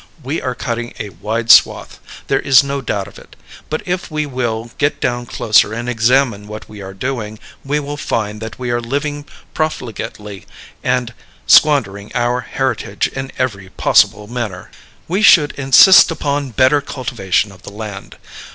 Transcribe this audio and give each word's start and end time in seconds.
We 0.23 0.41
are 0.41 0.55
cutting 0.55 0.95
a 0.99 1.09
wide 1.09 1.51
swath; 1.51 1.99
there 2.25 2.39
is 2.39 2.63
no 2.63 2.81
doubt 2.81 3.07
of 3.07 3.19
it. 3.19 3.35
But 3.69 3.83
if 3.87 4.09
we 4.09 4.25
will 4.25 4.71
get 4.79 4.99
down 4.99 5.27
closer 5.27 5.73
and 5.73 5.87
examine 5.87 6.47
what 6.47 6.67
we 6.67 6.81
are 6.81 6.95
doing, 6.95 7.37
we 7.63 7.79
will 7.79 7.97
find 7.97 8.41
that 8.41 8.57
we 8.57 8.71
are 8.71 8.81
living 8.81 9.25
profligately 9.53 10.45
and 10.83 11.13
squandering 11.45 12.11
our 12.15 12.41
heritage 12.41 13.09
in 13.09 13.31
every 13.37 13.69
possible 13.69 14.25
manner. 14.25 14.71
We 15.07 15.21
should 15.21 15.51
insist 15.51 16.09
upon 16.09 16.49
better 16.49 16.81
cultivation 16.81 17.51
of 17.51 17.61
the 17.61 17.69
land. 17.71 18.15